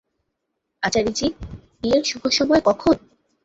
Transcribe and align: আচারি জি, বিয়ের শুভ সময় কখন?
আচারি 0.83 1.11
জি, 1.11 1.27
বিয়ের 1.79 2.03
শুভ 2.05 2.23
সময় 2.37 2.61
কখন? 2.67 2.95